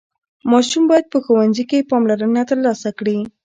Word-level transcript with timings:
ماشوم 0.51 0.83
باید 0.91 1.05
په 1.13 1.17
ښوونځي 1.25 1.63
کې 1.69 1.87
پاملرنه 1.89 2.41
ترلاسه 2.51 2.89
کړي. 2.99 3.17